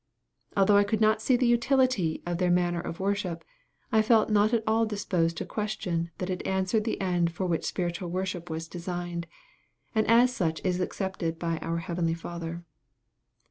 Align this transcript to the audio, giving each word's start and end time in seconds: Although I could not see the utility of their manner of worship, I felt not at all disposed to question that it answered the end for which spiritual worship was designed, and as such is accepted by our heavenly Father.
Although 0.57 0.77
I 0.77 0.83
could 0.83 0.99
not 0.99 1.21
see 1.21 1.35
the 1.37 1.45
utility 1.45 2.23
of 2.25 2.39
their 2.39 2.49
manner 2.49 2.81
of 2.81 2.99
worship, 2.99 3.45
I 3.91 4.01
felt 4.01 4.31
not 4.31 4.51
at 4.51 4.63
all 4.65 4.87
disposed 4.87 5.37
to 5.37 5.45
question 5.45 6.09
that 6.17 6.31
it 6.31 6.41
answered 6.47 6.85
the 6.85 6.99
end 6.99 7.31
for 7.33 7.45
which 7.45 7.63
spiritual 7.63 8.09
worship 8.09 8.49
was 8.49 8.67
designed, 8.67 9.27
and 9.93 10.07
as 10.07 10.33
such 10.33 10.59
is 10.65 10.81
accepted 10.81 11.37
by 11.37 11.59
our 11.59 11.77
heavenly 11.77 12.15
Father. 12.15 12.63